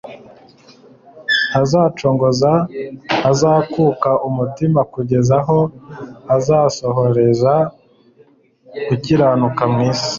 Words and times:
“Ntazacogora, 1.49 2.51
ntazakuka 3.19 4.11
umutima, 4.27 4.79
kugeza 4.93 5.35
aho 5.41 5.59
azasohoreza 6.35 7.53
gukiranuka 8.87 9.63
mu 9.71 9.79
isi, 9.91 10.09